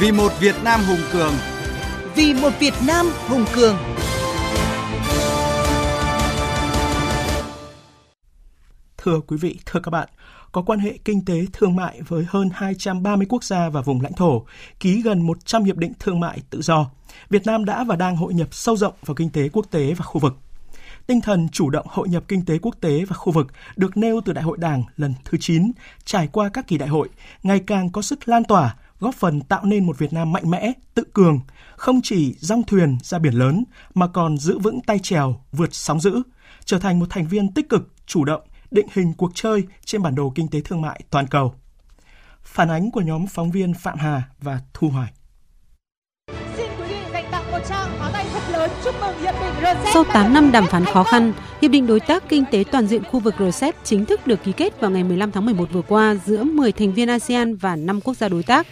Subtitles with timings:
[0.00, 1.32] Vì một Việt Nam hùng cường.
[2.14, 3.76] Vì một Việt Nam hùng cường.
[8.98, 10.08] Thưa quý vị, thưa các bạn,
[10.52, 14.12] có quan hệ kinh tế thương mại với hơn 230 quốc gia và vùng lãnh
[14.12, 14.46] thổ,
[14.80, 16.90] ký gần 100 hiệp định thương mại tự do.
[17.30, 20.04] Việt Nam đã và đang hội nhập sâu rộng vào kinh tế quốc tế và
[20.04, 20.36] khu vực.
[21.06, 24.20] Tinh thần chủ động hội nhập kinh tế quốc tế và khu vực được nêu
[24.24, 25.72] từ Đại hội Đảng lần thứ 9,
[26.04, 27.08] trải qua các kỳ đại hội,
[27.42, 30.72] ngày càng có sức lan tỏa, góp phần tạo nên một Việt Nam mạnh mẽ,
[30.94, 31.40] tự cường,
[31.76, 33.64] không chỉ rong thuyền ra biển lớn
[33.94, 36.22] mà còn giữ vững tay trèo, vượt sóng dữ,
[36.64, 40.14] trở thành một thành viên tích cực, chủ động, định hình cuộc chơi trên bản
[40.14, 41.54] đồ kinh tế thương mại toàn cầu.
[42.42, 45.12] Phản ánh của nhóm phóng viên Phạm Hà và Thu Hoài.
[49.92, 53.02] Sau 8 năm đàm phán khó khăn, Hiệp định Đối tác Kinh tế Toàn diện
[53.04, 56.16] khu vực RCEP chính thức được ký kết vào ngày 15 tháng 11 vừa qua
[56.26, 58.66] giữa 10 thành viên ASEAN và 5 quốc gia đối tác.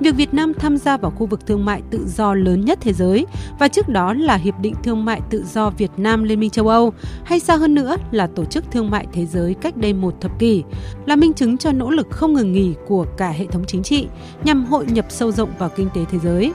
[0.00, 2.92] Việc Việt Nam tham gia vào khu vực thương mại tự do lớn nhất thế
[2.92, 3.26] giới
[3.58, 6.68] và trước đó là Hiệp định Thương mại Tự do Việt Nam Liên minh châu
[6.68, 6.92] Âu
[7.24, 10.38] hay xa hơn nữa là Tổ chức Thương mại Thế giới cách đây một thập
[10.38, 10.62] kỷ
[11.06, 14.06] là minh chứng cho nỗ lực không ngừng nghỉ của cả hệ thống chính trị
[14.44, 16.52] nhằm hội nhập sâu rộng vào kinh tế thế giới.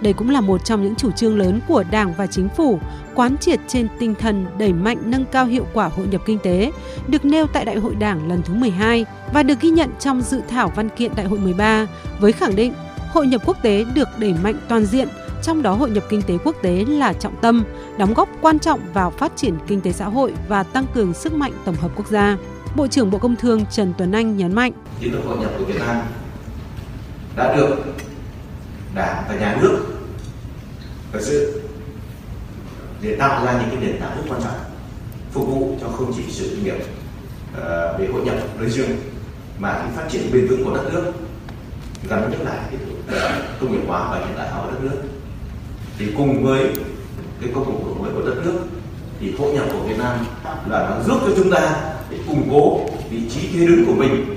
[0.00, 2.78] Đây cũng là một trong những chủ trương lớn của Đảng và Chính phủ,
[3.14, 6.72] quán triệt trên tinh thần đẩy mạnh nâng cao hiệu quả hội nhập kinh tế,
[7.08, 10.40] được nêu tại Đại hội Đảng lần thứ 12 và được ghi nhận trong dự
[10.48, 11.86] thảo văn kiện Đại hội 13
[12.20, 12.72] với khẳng định
[13.14, 15.08] hội nhập quốc tế được đẩy mạnh toàn diện,
[15.42, 17.64] trong đó hội nhập kinh tế quốc tế là trọng tâm,
[17.98, 21.32] đóng góp quan trọng vào phát triển kinh tế xã hội và tăng cường sức
[21.32, 22.36] mạnh tổng hợp quốc gia.
[22.76, 24.72] Bộ trưởng Bộ Công Thương Trần Tuấn Anh nhấn mạnh.
[25.00, 25.96] Chiến lược hội nhập của Việt Nam
[27.36, 27.76] đã được
[28.94, 29.78] Đảng và Nhà nước.
[31.12, 31.60] Và sự
[33.02, 34.64] để tạo ra những cái nền tảng rất quan trọng
[35.30, 36.76] phục vụ cho không chỉ sự nghiệp
[37.56, 38.96] ờ, về hội nhập, nói riêng,
[39.58, 41.12] mà cái phát triển bền vững của đất nước,
[42.08, 42.80] gắn với lại cái
[43.60, 45.02] công nghiệp hóa và hiện đại hóa của đất nước.
[45.98, 46.64] Thì cùng với
[47.40, 48.58] cái công cuộc đổi mới của đất nước,
[49.20, 50.18] thì hội nhập của Việt Nam
[50.66, 52.80] là nó giúp cho chúng ta để củng cố
[53.10, 54.33] vị trí thế đứng của mình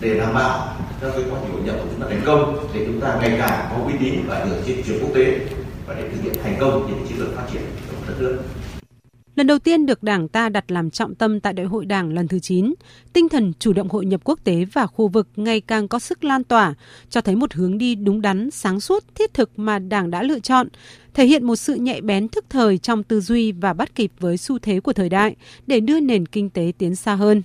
[0.00, 2.84] để đảm bảo cho cái quá trình hội nhập của chúng ta thành công để
[2.86, 5.40] chúng ta ngày càng có uy tín và được trên trường quốc tế
[5.86, 8.38] và để thực hiện thành công những chiến lược phát triển của đất nước.
[9.38, 12.28] Lần đầu tiên được Đảng ta đặt làm trọng tâm tại Đại hội Đảng lần
[12.28, 12.74] thứ 9,
[13.12, 16.24] tinh thần chủ động hội nhập quốc tế và khu vực ngày càng có sức
[16.24, 16.74] lan tỏa,
[17.10, 20.40] cho thấy một hướng đi đúng đắn, sáng suốt, thiết thực mà Đảng đã lựa
[20.40, 20.68] chọn,
[21.14, 24.36] thể hiện một sự nhạy bén thức thời trong tư duy và bắt kịp với
[24.36, 27.42] xu thế của thời đại để đưa nền kinh tế tiến xa hơn.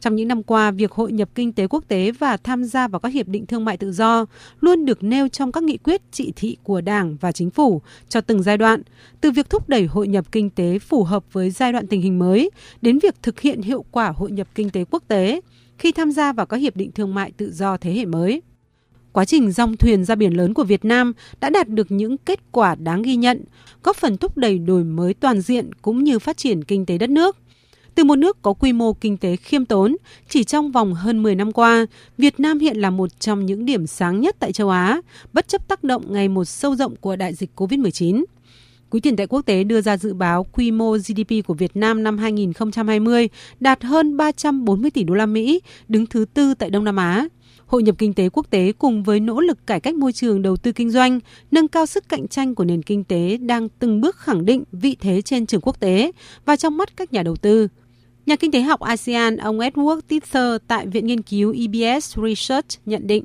[0.00, 3.00] Trong những năm qua, việc hội nhập kinh tế quốc tế và tham gia vào
[3.00, 4.26] các hiệp định thương mại tự do
[4.60, 8.20] luôn được nêu trong các nghị quyết chỉ thị của Đảng và Chính phủ cho
[8.20, 8.82] từng giai đoạn,
[9.20, 12.18] từ việc thúc đẩy hội nhập kinh tế phù hợp với giai đoạn tình hình
[12.18, 12.50] mới
[12.82, 15.40] đến việc thực hiện hiệu quả hội nhập kinh tế quốc tế
[15.78, 18.42] khi tham gia vào các hiệp định thương mại tự do thế hệ mới.
[19.12, 22.40] Quá trình dòng thuyền ra biển lớn của Việt Nam đã đạt được những kết
[22.52, 23.44] quả đáng ghi nhận,
[23.82, 27.10] góp phần thúc đẩy đổi mới toàn diện cũng như phát triển kinh tế đất
[27.10, 27.36] nước.
[27.94, 29.96] Từ một nước có quy mô kinh tế khiêm tốn,
[30.28, 31.86] chỉ trong vòng hơn 10 năm qua,
[32.18, 35.00] Việt Nam hiện là một trong những điểm sáng nhất tại châu Á,
[35.32, 38.24] bất chấp tác động ngày một sâu rộng của đại dịch COVID-19.
[38.90, 42.02] Quỹ tiền tệ quốc tế đưa ra dự báo quy mô GDP của Việt Nam
[42.02, 43.28] năm 2020
[43.60, 47.28] đạt hơn 340 tỷ đô la Mỹ, đứng thứ tư tại Đông Nam Á.
[47.66, 50.56] Hội nhập kinh tế quốc tế cùng với nỗ lực cải cách môi trường đầu
[50.56, 54.16] tư kinh doanh, nâng cao sức cạnh tranh của nền kinh tế đang từng bước
[54.16, 56.12] khẳng định vị thế trên trường quốc tế
[56.44, 57.68] và trong mắt các nhà đầu tư.
[58.26, 63.06] Nhà kinh tế học ASEAN ông Edward Tither tại Viện Nghiên cứu EBS Research nhận
[63.06, 63.24] định.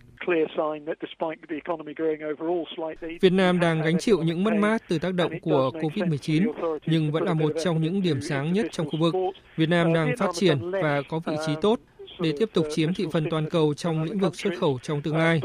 [3.22, 6.52] Việt Nam đang gánh chịu những mất mát từ tác động của COVID-19,
[6.86, 9.16] nhưng vẫn là một trong những điểm sáng nhất trong khu vực.
[9.58, 11.80] Việt Nam đang phát triển và có vị trí tốt
[12.20, 15.18] để tiếp tục chiếm thị phần toàn cầu trong lĩnh vực xuất khẩu trong tương
[15.18, 15.42] lai.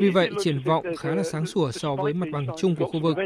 [0.00, 3.00] Vì vậy, triển vọng khá là sáng sủa so với mặt bằng chung của khu
[3.00, 3.16] vực.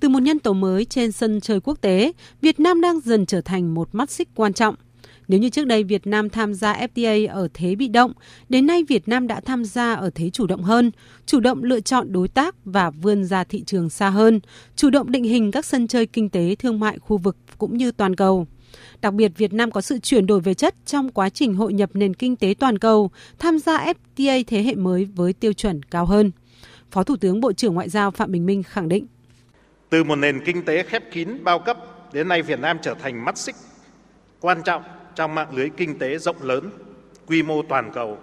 [0.00, 3.40] Từ một nhân tố mới trên sân chơi quốc tế, Việt Nam đang dần trở
[3.40, 4.74] thành một mắt xích quan trọng.
[5.28, 8.12] Nếu như trước đây Việt Nam tham gia FTA ở thế bị động,
[8.48, 10.90] đến nay Việt Nam đã tham gia ở thế chủ động hơn,
[11.26, 14.40] chủ động lựa chọn đối tác và vươn ra thị trường xa hơn,
[14.76, 17.92] chủ động định hình các sân chơi kinh tế thương mại khu vực cũng như
[17.92, 18.46] toàn cầu.
[19.02, 21.90] Đặc biệt, Việt Nam có sự chuyển đổi về chất trong quá trình hội nhập
[21.94, 26.06] nền kinh tế toàn cầu, tham gia FTA thế hệ mới với tiêu chuẩn cao
[26.06, 26.30] hơn.
[26.90, 29.06] Phó Thủ tướng Bộ trưởng Ngoại giao Phạm Bình Minh khẳng định.
[29.94, 31.76] Từ một nền kinh tế khép kín bao cấp,
[32.12, 33.54] đến nay Việt Nam trở thành mắt xích
[34.40, 34.82] quan trọng
[35.14, 36.70] trong mạng lưới kinh tế rộng lớn,
[37.26, 38.18] quy mô toàn cầu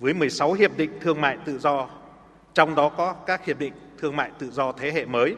[0.00, 1.88] với 16 hiệp định thương mại tự do,
[2.54, 5.36] trong đó có các hiệp định thương mại tự do thế hệ mới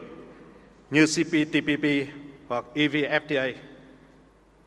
[0.89, 1.85] như CPTPP
[2.47, 3.53] hoặc EVFTA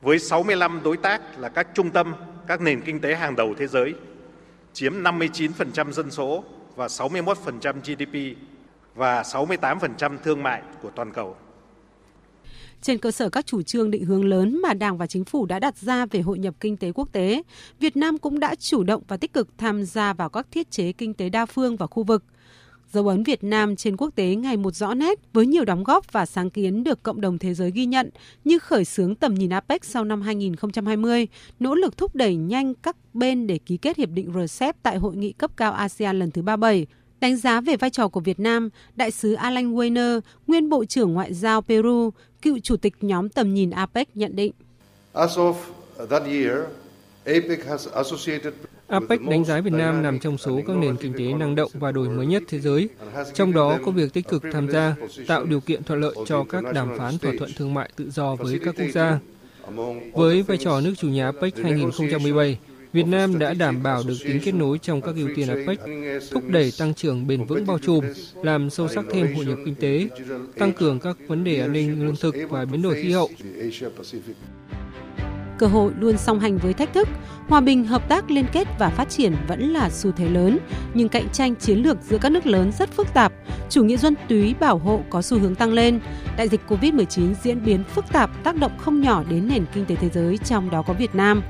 [0.03, 2.15] với 65 đối tác là các trung tâm,
[2.47, 3.95] các nền kinh tế hàng đầu thế giới.
[4.73, 6.45] chiếm 59% dân số
[6.77, 7.35] và 61%
[7.81, 8.39] GDP
[8.95, 11.37] và 68% thương mại của toàn cầu.
[12.83, 15.59] Trên cơ sở các chủ trương định hướng lớn mà Đảng và Chính phủ đã
[15.59, 17.43] đặt ra về hội nhập kinh tế quốc tế,
[17.81, 20.93] Việt Nam cũng đã chủ động và tích cực tham gia vào các thiết chế
[20.93, 22.25] kinh tế đa phương và khu vực.
[22.93, 26.13] Dấu ấn Việt Nam trên quốc tế ngày một rõ nét với nhiều đóng góp
[26.13, 28.11] và sáng kiến được cộng đồng thế giới ghi nhận
[28.45, 31.27] như khởi xướng tầm nhìn APEC sau năm 2020,
[31.61, 35.17] nỗ lực thúc đẩy nhanh các bên để ký kết hiệp định RCEP tại hội
[35.17, 36.87] nghị cấp cao ASEAN lần thứ 37,
[37.21, 41.13] Đánh giá về vai trò của Việt Nam, Đại sứ Alan Weiner, nguyên Bộ trưởng
[41.13, 42.11] Ngoại giao Peru,
[42.43, 44.53] cựu Chủ tịch nhóm tầm nhìn APEC nhận định.
[45.13, 45.55] As of
[46.11, 46.59] that year,
[47.25, 48.53] APEC has associated
[48.89, 51.93] APEC đánh giá Việt Nam nằm trong số các nền kinh tế năng động và
[51.93, 52.89] đổi mới nhất thế giới,
[53.35, 54.97] trong đó có việc tích cực tham gia,
[55.27, 58.35] tạo điều kiện thuận lợi cho các đàm phán thỏa thuận thương mại tự do
[58.35, 59.19] với các quốc gia.
[60.13, 62.59] Với vai trò nước chủ nhà APEC 2017,
[62.95, 65.81] Việt Nam đã đảm bảo được tính kết nối trong các ưu tiên APEC,
[66.31, 68.05] thúc đẩy tăng trưởng bền vững bao trùm,
[68.43, 70.09] làm sâu sắc thêm hội nhập kinh tế,
[70.59, 73.29] tăng cường các vấn đề an ninh lương thực và biến đổi khí hậu.
[75.59, 77.09] Cơ hội luôn song hành với thách thức,
[77.49, 80.59] hòa bình, hợp tác, liên kết và phát triển vẫn là xu thế lớn,
[80.95, 83.33] nhưng cạnh tranh chiến lược giữa các nước lớn rất phức tạp,
[83.71, 86.01] chủ nghĩa dân túy bảo hộ có xu hướng tăng lên.
[86.37, 89.95] Đại dịch Covid-19 diễn biến phức tạp tác động không nhỏ đến nền kinh tế
[89.95, 91.43] thế giới, trong đó có Việt Nam.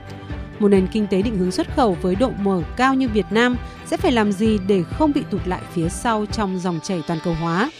[0.59, 3.57] Một nền kinh tế định hướng xuất khẩu với độ mở cao như Việt Nam
[3.87, 7.19] sẽ phải làm gì để không bị tụt lại phía sau trong dòng chảy toàn
[7.25, 7.71] cầu hóa?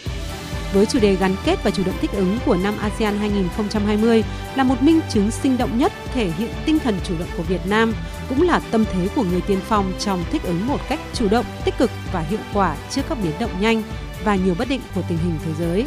[0.75, 4.25] Với chủ đề gắn kết và chủ động thích ứng của năm ASEAN 2020
[4.55, 7.61] là một minh chứng sinh động nhất thể hiện tinh thần chủ động của Việt
[7.67, 7.93] Nam,
[8.29, 11.47] cũng là tâm thế của người tiên phong trong thích ứng một cách chủ động,
[11.65, 13.83] tích cực và hiệu quả trước các biến động nhanh
[14.25, 15.87] và nhiều bất định của tình hình thế giới.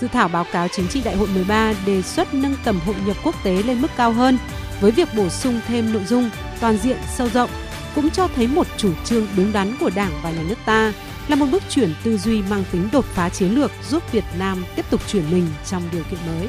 [0.00, 3.16] Dự thảo báo cáo chính trị đại hội 13 đề xuất nâng tầm hội nhập
[3.24, 4.38] quốc tế lên mức cao hơn,
[4.80, 6.30] với việc bổ sung thêm nội dung,
[6.60, 7.50] toàn diện, sâu rộng,
[7.94, 10.92] cũng cho thấy một chủ trương đúng đắn của Đảng và nhà nước ta
[11.28, 14.64] là một bước chuyển tư duy mang tính đột phá chiến lược giúp Việt Nam
[14.76, 16.48] tiếp tục chuyển mình trong điều kiện mới.